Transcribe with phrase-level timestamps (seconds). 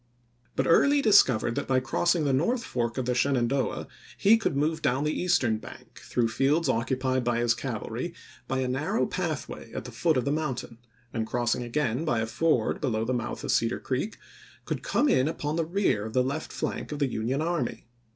[0.55, 4.81] But Early discovered that by crossing the north fork of the Shenandoah he could move
[4.81, 8.15] down the eastern bank, through fields occupied by his cav alry,
[8.47, 10.79] by a narrow pathway at the foot of the moun tain,
[11.13, 14.17] and crossing again by a ford below the mouth of Cedar Creek,
[14.65, 17.85] could come in upon the rear of the left flank of the Union army.